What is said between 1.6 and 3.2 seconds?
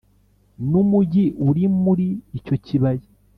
muri icyo kibaya